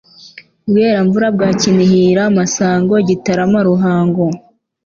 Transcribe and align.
Bweramvura 0.71 1.27
bwa 1.35 1.49
Kinihira 1.59 2.23
Masango 2.37 2.95
Gitarama 3.07 3.59
Ruhango 3.67 4.25